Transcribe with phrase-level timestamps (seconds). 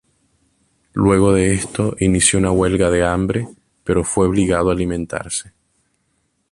[0.93, 3.47] Luego de esto, inició una huelga de hambre,
[3.83, 5.53] pero fue obligado a alimentarse.